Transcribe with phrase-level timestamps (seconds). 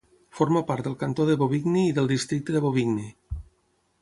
[0.37, 3.09] Forma part del cantó de Bobigny i del districte de Bobigny.